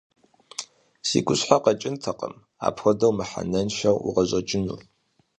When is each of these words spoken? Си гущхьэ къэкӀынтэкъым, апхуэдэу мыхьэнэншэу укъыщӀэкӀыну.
Си 1.07 1.19
гущхьэ 1.25 1.57
къэкӀынтэкъым, 1.63 2.33
апхуэдэу 2.67 3.13
мыхьэнэншэу 3.17 3.97
укъыщӀэкӀыну. 4.07 4.79